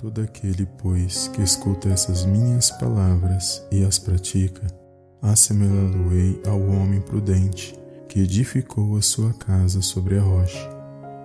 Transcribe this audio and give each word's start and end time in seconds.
todo 0.00 0.22
aquele, 0.22 0.66
pois, 0.78 1.28
que 1.28 1.42
escuta 1.42 1.90
essas 1.90 2.24
minhas 2.24 2.70
palavras 2.70 3.62
e 3.70 3.84
as 3.84 3.98
pratica, 3.98 4.66
assemelhá-lo-ei 5.20 6.40
ao 6.46 6.58
homem 6.58 7.02
prudente 7.02 7.78
que 8.08 8.20
edificou 8.20 8.96
a 8.96 9.02
sua 9.02 9.34
casa 9.34 9.82
sobre 9.82 10.18
a 10.18 10.22
rocha. 10.22 10.70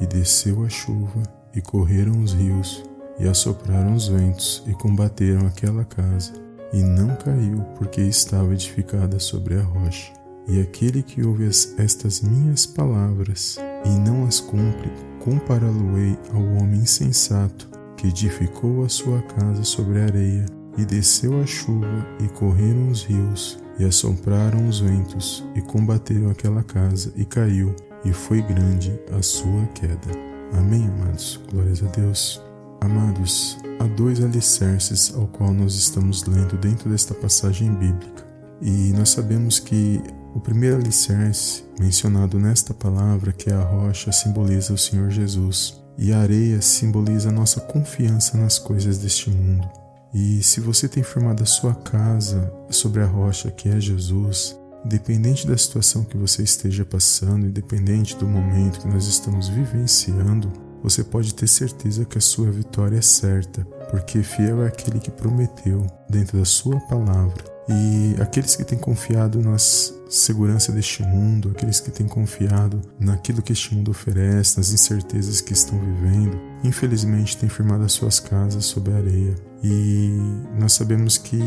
E 0.00 0.06
desceu 0.06 0.64
a 0.64 0.68
chuva, 0.68 1.20
e 1.52 1.60
correram 1.60 2.22
os 2.22 2.32
rios, 2.32 2.84
e 3.18 3.26
assopraram 3.26 3.92
os 3.92 4.06
ventos, 4.06 4.62
e 4.68 4.72
combateram 4.72 5.48
aquela 5.48 5.84
casa, 5.84 6.32
e 6.72 6.80
não 6.80 7.16
caiu, 7.16 7.62
porque 7.76 8.00
estava 8.00 8.54
edificada 8.54 9.18
sobre 9.18 9.56
a 9.56 9.62
rocha. 9.62 10.12
E 10.46 10.60
aquele 10.60 11.02
que 11.02 11.24
ouve 11.24 11.44
estas 11.76 12.20
minhas 12.20 12.66
palavras 12.66 13.58
e 13.84 13.88
não 13.98 14.24
as 14.24 14.38
cumpre, 14.38 14.90
compará-lo-ei 15.18 16.16
ao 16.32 16.42
homem 16.54 16.80
insensato 16.80 17.79
que 18.00 18.08
edificou 18.08 18.82
a 18.82 18.88
sua 18.88 19.20
casa 19.20 19.62
sobre 19.62 20.00
a 20.00 20.04
areia, 20.04 20.46
e 20.78 20.86
desceu 20.86 21.38
a 21.38 21.44
chuva, 21.44 22.06
e 22.18 22.28
correram 22.28 22.88
os 22.88 23.04
rios, 23.04 23.58
e 23.78 23.84
assopraram 23.84 24.66
os 24.66 24.80
ventos, 24.80 25.44
e 25.54 25.60
combateram 25.60 26.30
aquela 26.30 26.62
casa, 26.62 27.12
e 27.14 27.26
caiu, 27.26 27.76
e 28.02 28.10
foi 28.10 28.40
grande 28.40 28.98
a 29.12 29.20
sua 29.20 29.66
queda. 29.74 30.08
Amém, 30.54 30.86
amados. 30.86 31.38
Glórias 31.52 31.82
a 31.82 31.88
Deus. 31.88 32.40
Amados, 32.80 33.58
há 33.78 33.84
dois 33.84 34.24
alicerces 34.24 35.12
ao 35.14 35.26
qual 35.26 35.52
nós 35.52 35.74
estamos 35.74 36.24
lendo 36.24 36.56
dentro 36.56 36.88
desta 36.88 37.12
passagem 37.12 37.70
bíblica. 37.74 38.26
E 38.62 38.94
nós 38.94 39.10
sabemos 39.10 39.58
que 39.58 40.00
o 40.34 40.40
primeiro 40.40 40.76
alicerce 40.76 41.64
mencionado 41.78 42.38
nesta 42.38 42.72
palavra, 42.72 43.30
que 43.30 43.50
é 43.50 43.52
a 43.52 43.62
rocha, 43.62 44.10
simboliza 44.10 44.72
o 44.72 44.78
Senhor 44.78 45.10
Jesus 45.10 45.80
e 46.00 46.14
a 46.14 46.20
areia 46.20 46.62
simboliza 46.62 47.30
nossa 47.30 47.60
confiança 47.60 48.38
nas 48.38 48.58
coisas 48.58 48.96
deste 48.96 49.28
mundo. 49.28 49.68
E 50.14 50.42
se 50.42 50.58
você 50.58 50.88
tem 50.88 51.02
firmado 51.02 51.42
a 51.42 51.46
sua 51.46 51.74
casa 51.74 52.50
sobre 52.70 53.02
a 53.02 53.06
rocha 53.06 53.50
que 53.50 53.68
é 53.68 53.78
Jesus, 53.78 54.58
independente 54.82 55.46
da 55.46 55.56
situação 55.58 56.02
que 56.02 56.16
você 56.16 56.42
esteja 56.42 56.86
passando, 56.86 57.46
independente 57.46 58.16
do 58.16 58.26
momento 58.26 58.80
que 58.80 58.88
nós 58.88 59.06
estamos 59.06 59.48
vivenciando, 59.48 60.50
você 60.82 61.04
pode 61.04 61.34
ter 61.34 61.46
certeza 61.46 62.06
que 62.06 62.16
a 62.16 62.22
sua 62.22 62.50
vitória 62.50 62.96
é 62.96 63.02
certa, 63.02 63.62
porque 63.90 64.22
fiel 64.22 64.62
é 64.62 64.68
aquele 64.68 64.98
que 64.98 65.10
prometeu 65.10 65.86
dentro 66.08 66.38
da 66.38 66.46
sua 66.46 66.80
palavra. 66.80 67.44
E 67.68 68.20
aqueles 68.20 68.56
que 68.56 68.64
têm 68.64 68.78
confiado 68.78 69.40
nas 69.40 69.94
segurança 70.08 70.72
deste 70.72 71.04
mundo, 71.04 71.52
aqueles 71.54 71.78
que 71.78 71.90
têm 71.90 72.08
confiado 72.08 72.80
naquilo 72.98 73.40
que 73.40 73.52
este 73.52 73.74
mundo 73.74 73.92
oferece, 73.92 74.58
nas 74.58 74.72
incertezas 74.72 75.40
que 75.40 75.52
estão 75.52 75.78
vivendo, 75.78 76.36
infelizmente 76.64 77.36
têm 77.36 77.48
firmado 77.48 77.84
as 77.84 77.92
suas 77.92 78.18
casas 78.18 78.64
sob 78.64 78.90
a 78.90 78.96
areia. 78.96 79.34
E 79.62 80.18
nós 80.58 80.72
sabemos 80.72 81.16
que 81.16 81.40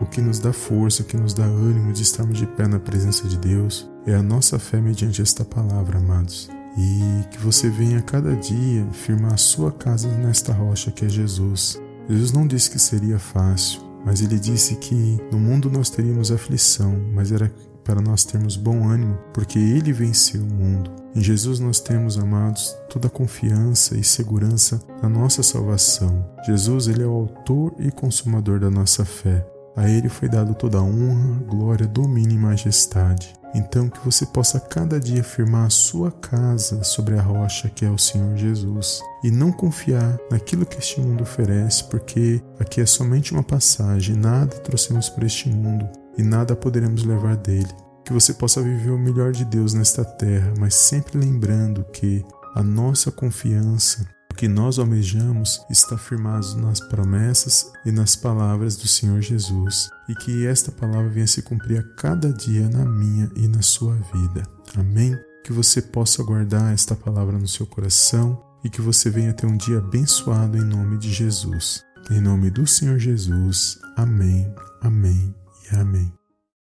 o 0.00 0.06
que 0.06 0.20
nos 0.20 0.38
dá 0.38 0.52
força, 0.52 1.02
o 1.02 1.04
que 1.04 1.16
nos 1.16 1.34
dá 1.34 1.44
ânimo 1.44 1.92
de 1.92 2.02
estarmos 2.02 2.38
de 2.38 2.46
pé 2.46 2.66
na 2.66 2.78
presença 2.78 3.28
de 3.28 3.36
Deus 3.36 3.88
é 4.06 4.14
a 4.14 4.22
nossa 4.22 4.58
fé 4.58 4.80
mediante 4.80 5.20
esta 5.20 5.44
palavra, 5.44 5.98
amados. 5.98 6.48
E 6.78 7.26
que 7.30 7.38
você 7.38 7.68
venha 7.68 8.02
cada 8.02 8.34
dia 8.36 8.86
firmar 8.92 9.34
a 9.34 9.38
sua 9.38 9.72
casa 9.72 10.08
nesta 10.08 10.52
rocha 10.52 10.90
que 10.90 11.04
é 11.04 11.08
Jesus. 11.08 11.80
Jesus 12.08 12.32
não 12.32 12.46
disse 12.46 12.70
que 12.70 12.78
seria 12.78 13.18
fácil, 13.18 13.80
mas 14.06 14.22
ele 14.22 14.38
disse 14.38 14.76
que 14.76 15.18
no 15.32 15.38
mundo 15.38 15.68
nós 15.68 15.90
teríamos 15.90 16.30
aflição, 16.30 16.96
mas 17.12 17.32
era 17.32 17.52
para 17.82 18.00
nós 18.00 18.24
termos 18.24 18.56
bom 18.56 18.88
ânimo, 18.88 19.18
porque 19.34 19.58
ele 19.58 19.92
venceu 19.92 20.42
o 20.42 20.46
mundo. 20.46 20.92
Em 21.14 21.20
Jesus 21.20 21.58
nós 21.58 21.80
temos, 21.80 22.16
amados, 22.16 22.76
toda 22.88 23.08
a 23.08 23.10
confiança 23.10 23.96
e 23.96 24.04
segurança 24.04 24.80
na 25.02 25.08
nossa 25.08 25.42
salvação. 25.42 26.24
Jesus, 26.46 26.86
ele 26.86 27.02
é 27.02 27.06
o 27.06 27.12
autor 27.12 27.74
e 27.78 27.90
consumador 27.90 28.60
da 28.60 28.70
nossa 28.70 29.04
fé. 29.04 29.46
A 29.76 29.88
ele 29.88 30.08
foi 30.08 30.28
dado 30.28 30.54
toda 30.54 30.78
a 30.78 30.82
honra, 30.82 31.40
glória, 31.46 31.86
domínio 31.86 32.36
e 32.36 32.38
majestade. 32.38 33.34
Então 33.54 33.88
que 33.88 34.04
você 34.04 34.26
possa 34.26 34.58
cada 34.58 34.98
dia 34.98 35.22
firmar 35.22 35.66
a 35.66 35.70
sua 35.70 36.10
casa 36.10 36.82
sobre 36.82 37.18
a 37.18 37.22
rocha 37.22 37.68
que 37.68 37.84
é 37.84 37.90
o 37.90 37.98
Senhor 37.98 38.36
Jesus 38.36 39.00
e 39.22 39.30
não 39.30 39.52
confiar 39.52 40.18
naquilo 40.30 40.66
que 40.66 40.78
este 40.78 41.00
mundo 41.00 41.22
oferece, 41.22 41.84
porque 41.84 42.42
aqui 42.58 42.80
é 42.80 42.86
somente 42.86 43.32
uma 43.32 43.42
passagem, 43.42 44.16
nada 44.16 44.56
trouxemos 44.56 45.08
para 45.08 45.26
este 45.26 45.48
mundo 45.48 45.88
e 46.18 46.22
nada 46.22 46.56
poderemos 46.56 47.04
levar 47.04 47.36
dele. 47.36 47.68
Que 48.04 48.12
você 48.12 48.32
possa 48.34 48.62
viver 48.62 48.90
o 48.90 48.98
melhor 48.98 49.32
de 49.32 49.44
Deus 49.44 49.74
nesta 49.74 50.04
terra, 50.04 50.52
mas 50.58 50.74
sempre 50.74 51.18
lembrando 51.18 51.84
que 51.92 52.24
a 52.54 52.62
nossa 52.62 53.10
confiança, 53.10 54.06
que 54.36 54.46
nós 54.46 54.78
almejamos, 54.78 55.64
está 55.70 55.96
firmado 55.96 56.56
nas 56.56 56.80
promessas 56.80 57.72
e 57.84 57.90
nas 57.90 58.14
palavras 58.14 58.76
do 58.76 58.86
Senhor 58.86 59.20
Jesus, 59.20 59.88
e 60.08 60.14
que 60.14 60.46
esta 60.46 60.70
palavra 60.70 61.08
venha 61.08 61.26
se 61.26 61.42
cumprir 61.42 61.78
a 61.78 61.96
cada 61.96 62.32
dia 62.32 62.68
na 62.68 62.84
minha 62.84 63.30
e 63.34 63.48
na 63.48 63.62
sua 63.62 63.94
vida. 63.94 64.42
Amém? 64.76 65.16
Que 65.42 65.52
você 65.52 65.80
possa 65.80 66.22
guardar 66.22 66.74
esta 66.74 66.94
palavra 66.94 67.38
no 67.38 67.48
seu 67.48 67.66
coração 67.66 68.42
e 68.62 68.68
que 68.68 68.80
você 68.80 69.08
venha 69.08 69.32
ter 69.32 69.46
um 69.46 69.56
dia 69.56 69.78
abençoado 69.78 70.56
em 70.56 70.64
nome 70.64 70.98
de 70.98 71.12
Jesus. 71.12 71.82
Em 72.10 72.20
nome 72.20 72.50
do 72.50 72.66
Senhor 72.66 72.98
Jesus. 72.98 73.78
Amém. 73.96 74.52
Amém. 74.82 75.34
Amém. 75.72 76.25